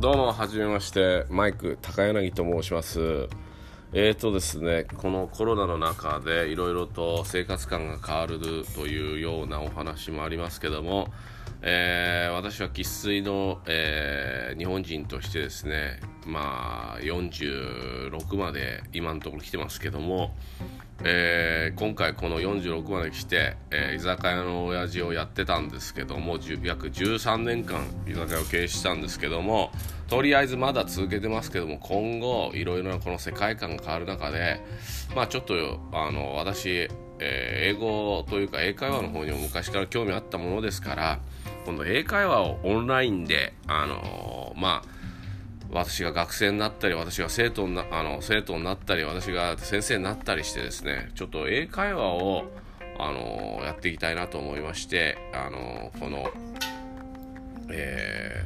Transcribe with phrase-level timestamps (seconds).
[0.00, 1.26] どうもはじめまして。
[1.28, 3.28] マイク高柳と申します。
[3.92, 8.38] えーとですねこのコロナの中でいろいろと生活感が変わる
[8.76, 11.08] というようなお話もありますけども、
[11.62, 20.32] えー、私は生粋の、えー、日本人としてですねまあ46まで今のところ来てますけども
[21.04, 29.70] えー、今回この46まで来て、えー、居酒屋の親父をやってたんですけども約13年間居酒屋を経営してたんですけども
[30.08, 34.60] とりあえずまだ続けてますけども今後いろいろなこの世界観が変わる中で
[35.14, 35.54] まあちょっと
[35.92, 36.88] あの私、
[37.20, 41.20] えー、英語というか英会話の方にも昔から興味あったものですから
[41.64, 44.97] 今度英会話をオンラインであのまあ
[45.70, 52.44] 私が学生になったり私が生徒になあの生徒になったり私が先生になったりしてですねちょっと英会話を
[52.98, 56.30] あのやっていきたいなと思いましてあのこの、
[57.70, 58.42] え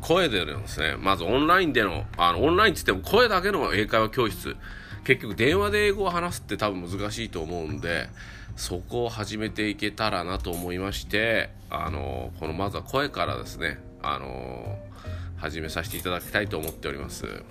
[0.00, 4.56] ー、声でのですねまずオンラインでのあのオンラインって言っても声だけの英会話教室。
[5.08, 8.10] 結局電話で英語を話すって多分難しいと思うんで
[8.56, 14.78] そこを始めていけたらなと思いましてあのこのまずは声からですねあの
[15.38, 17.42] 始めさせていただきたいと思っております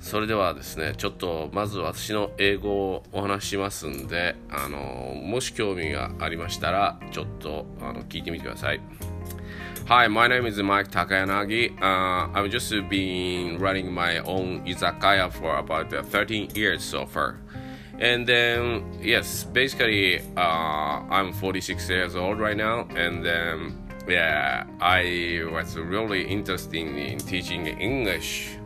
[0.00, 8.80] それではですねちょっとまず私の英語をお話しますんであのもし興味がありましたらちょっとあの聞いてみてください
[9.86, 11.72] Hi, my name is Mike Takayanagi.
[11.82, 17.40] Uh, I've just been running my own izakaya for about 13 years so far.
[17.98, 25.44] And then, yes, basically, uh, I'm 46 years old right now, and then yeah, I
[25.50, 28.56] was really interested in teaching English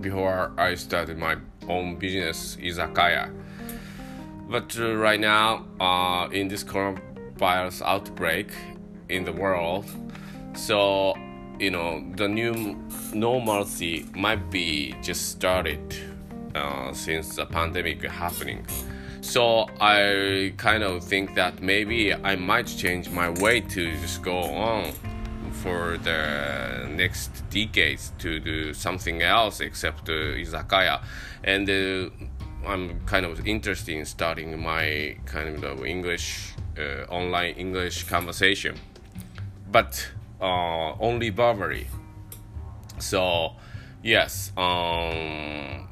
[0.00, 1.36] before I started my
[1.68, 3.30] own business, Izakaya.
[4.48, 8.50] But uh, right now, uh, in this coronavirus outbreak
[9.08, 9.84] in the world,
[10.54, 11.14] so
[11.58, 12.76] you know the new
[13.12, 15.96] normalcy might be just started
[16.54, 18.66] uh, since the pandemic happening.
[19.20, 24.38] So I kind of think that maybe I might change my way to just go
[24.38, 24.92] on
[25.62, 31.02] for the next decades to do something else except uh, izakaya,
[31.44, 32.10] and uh,
[32.66, 38.76] I'm kind of interested in starting my kind of English uh, online English conversation,
[39.70, 40.08] but
[40.40, 41.86] uh, only verbally.
[42.98, 43.52] So
[44.02, 45.88] yes, um,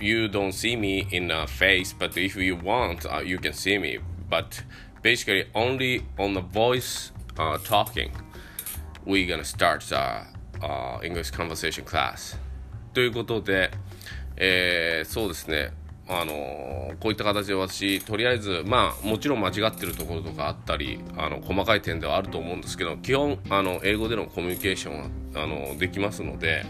[0.00, 3.78] you don't see me in a face, but if you want, uh, you can see
[3.78, 3.98] me.
[4.28, 4.62] But
[5.02, 8.12] basically, only on the voice uh, talking,
[9.04, 10.22] we're gonna start the
[10.62, 12.36] uh, English conversation class.
[12.94, 13.70] ということで、
[14.36, 15.72] えー、そうですね。
[16.10, 25.10] あのこういった形で私とりあえずまあもちろん間違ってるところとかあったりあの細かい点ではあると思うんですけど基本あの英語でのコミュニケーションは
[25.44, 26.64] あのできますので、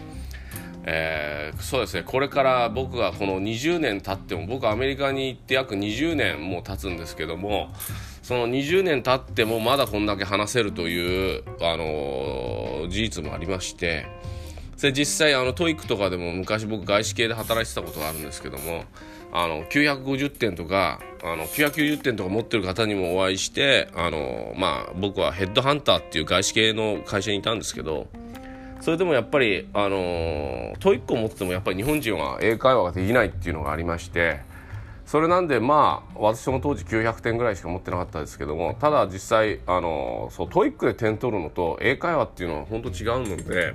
[0.85, 2.03] えー、そうですね。
[2.03, 7.69] これから僕がこの20年経っても僕アメリカに行って約20年もう経つんですけども
[8.21, 14.05] その20年経ってもまだこんだけ話せるという、あのー、事実もありまして
[14.77, 18.83] それ実際あの TOEIC とかでも昔僕外資系で働いてたことがあるんですけども
[19.31, 28.07] あの950点とかあの990点とか持ってる方にもお会いしてあの、まあ、僕はヘッドハンターっていう外資系の会社にいたんですけど
[28.81, 34.39] それでもやっぱり、あの、 TOEIC を持っててもやっぱり日本人は英会話ができないっていうのがありまして
[35.05, 43.73] それなんでまあ私も当時900点ぐらいしか持ってなかったですけどもただ実際、あの、そう TOEIC で点取るのと英会話っていうのは本当違うので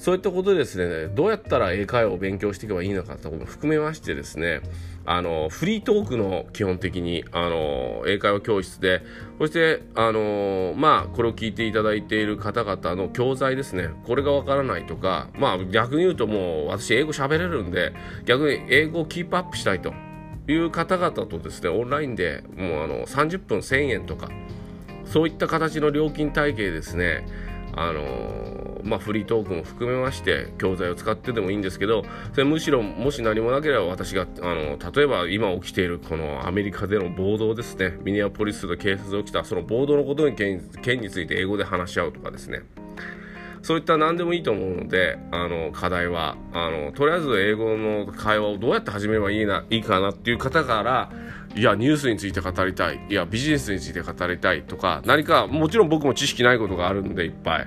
[0.00, 4.62] そういったことですねどうやったら英会話を勉強していけばいいのかということも含めましてですね
[5.04, 9.02] あのフリートークの基本的にあの英会話教室で
[9.38, 17.92] そしてあのまあこれを聞いていただいている方々の教材ですねこれがわからないとかまあ逆に言うともう私英語喋れるんで
[18.24, 19.92] 逆に英語をキープアップしたいと
[20.48, 24.30] いう方々とですねオンラインでもうあの30分1000円とか
[25.04, 27.26] そういった形の料金体系ですね
[27.74, 32.02] あのまあ、フリートークも含めまして教材を使ってでもいいんですけど
[32.32, 37.98] それむしろもし何もなければ私があの例えば今起きているこのアメリカでの暴動ですね。
[38.02, 42.62] ミニアポリスで警察で起きたその暴動のことに件について英語で話し合うとかですね。
[43.62, 51.12] そういった何でもいいと思うのであの課題はあのとりあえず英語の会話をどうやって始めればいいないいかなっていう方から
[51.56, 53.00] いやニュースについて語りたい。
[53.08, 57.66] いやビジネスについて語りたいとか何かもちろん僕も知識ないことがあるんでいっぱい。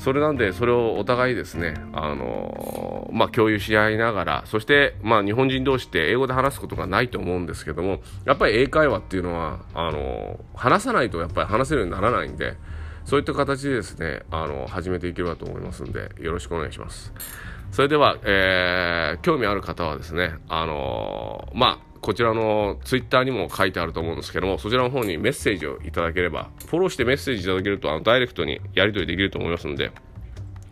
[0.00, 12.56] それなんでそれをお互いですねあのまあ、共有し合いながらそして、まあ、日本人同士って英語で話すことがないと思うんですけどもやっぱり英会話っていうのはあの話さないとやっぱり話せるようにならないんで
[13.04, 17.12] そういった形でですねあの始めていければと思いますんでよろしくお願いします。
[17.70, 29.92] それでは、えー、興味ある方はですねあのまあこちらのツイッターにも書いてあると思うんですけども、そちらの方にメッセージをいただければ、フォローしてメッセージいただけると、あのダイレクトにやり取りできると思いますので、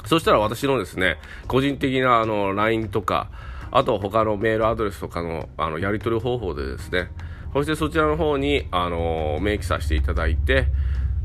[0.06, 3.30] そしたら私のですね、個人的なあの LINE とか、
[3.70, 7.10] あと他のメールアドレスとかのあのやり取り方法でですね、
[7.52, 10.66] そしてそちらの方にあの明記させていただいて、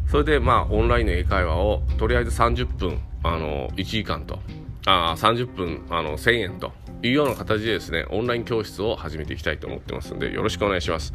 [0.10, 4.40] それでまあオンラインの英会話をとりあえず30分、あの1時間と、
[4.86, 6.74] あ30分あの1000円と
[7.04, 11.12] いうような形でですね、オンライン教室を始めていきたいと思ってますので、よろしくお願いします。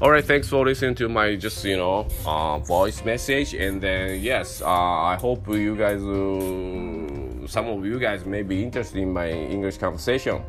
[0.00, 3.54] Alright, thanks for listening to my just, you know, uh, voice message.
[3.56, 8.64] And then, yes, uh, I hope you guys, uh, some of you guys may be
[8.64, 10.42] interested in my English conversation.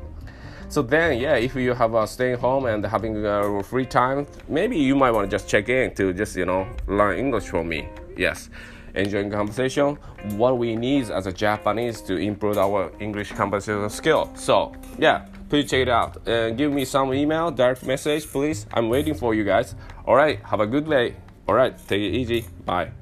[0.69, 4.77] So then, yeah, if you have a staying home and having a free time, maybe
[4.77, 7.89] you might want to just check in to just, you know, learn English from me.
[8.17, 8.49] Yes.
[8.99, 9.97] Enjoying conversation,
[10.35, 14.29] what we need as a Japanese to improve our English conversation skill.
[14.35, 16.27] So, yeah, please check it out.
[16.27, 18.65] And give me some email, direct message, please.
[18.73, 19.75] I'm waiting for you guys.
[20.05, 21.15] All right, have a good day.
[21.47, 22.45] All right, take it easy.
[22.65, 22.98] Bye.